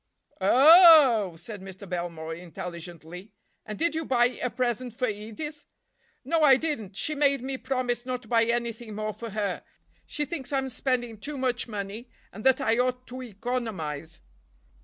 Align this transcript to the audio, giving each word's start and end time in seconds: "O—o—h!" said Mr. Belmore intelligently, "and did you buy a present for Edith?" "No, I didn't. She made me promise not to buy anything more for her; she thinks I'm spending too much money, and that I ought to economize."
"O—o—h!" 0.39 1.39
said 1.39 1.61
Mr. 1.61 1.87
Belmore 1.87 2.33
intelligently, 2.33 3.33
"and 3.67 3.77
did 3.77 3.93
you 3.93 4.03
buy 4.03 4.29
a 4.41 4.49
present 4.49 4.97
for 4.97 5.07
Edith?" 5.07 5.67
"No, 6.25 6.41
I 6.41 6.57
didn't. 6.57 6.95
She 6.97 7.13
made 7.13 7.43
me 7.43 7.55
promise 7.59 8.03
not 8.03 8.23
to 8.23 8.27
buy 8.27 8.45
anything 8.45 8.95
more 8.95 9.13
for 9.13 9.29
her; 9.29 9.63
she 10.07 10.25
thinks 10.25 10.51
I'm 10.51 10.69
spending 10.69 11.19
too 11.19 11.37
much 11.37 11.67
money, 11.67 12.09
and 12.33 12.43
that 12.45 12.59
I 12.59 12.79
ought 12.79 13.05
to 13.09 13.21
economize." 13.21 14.21